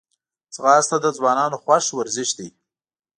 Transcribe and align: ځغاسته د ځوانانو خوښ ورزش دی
ځغاسته 0.55 0.97
د 1.01 1.05
ځوانانو 1.17 1.57
خوښ 1.63 1.85
ورزش 1.97 2.29
دی 2.37 2.49